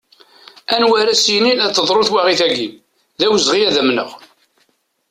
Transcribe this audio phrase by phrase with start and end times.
[0.75, 2.47] Anwa ara as-yinin ad teḍru twaɣit-a,
[3.19, 4.09] d awezɣi ad amneɣ.